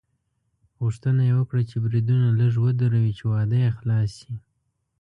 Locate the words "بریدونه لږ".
1.83-2.53